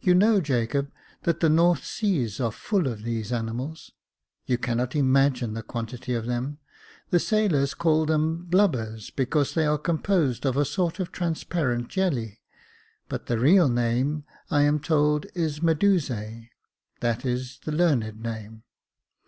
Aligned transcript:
You 0.00 0.16
know, 0.16 0.40
Jacob, 0.40 0.90
that 1.22 1.38
the 1.38 1.48
North 1.48 1.84
Seas 1.84 2.40
are 2.40 2.50
full 2.50 2.88
of 2.88 3.04
these 3.04 3.30
animals— 3.32 3.92
you 4.46 4.58
cannot 4.58 4.96
imagine 4.96 5.54
the 5.54 5.62
quantity 5.62 6.12
of 6.12 6.26
them; 6.26 6.58
the 7.10 7.20
sailors 7.20 7.72
call 7.72 8.04
them 8.04 8.46
blubbers, 8.46 9.10
because 9.10 9.54
they 9.54 9.64
are 9.64 9.78
composed 9.78 10.44
of 10.44 10.56
a 10.56 10.64
sort 10.64 10.98
of 10.98 11.12
trans 11.12 11.44
parent 11.44 11.86
jelly, 11.86 12.40
but 13.08 13.26
the 13.26 13.38
real 13.38 13.68
name 13.68 14.24
I 14.50 14.62
am 14.62 14.80
told 14.80 15.26
is 15.36 15.62
Medusae, 15.62 16.48
that 16.98 17.24
is 17.24 17.60
the 17.64 17.70
learned 17.70 18.20
name. 18.20 18.64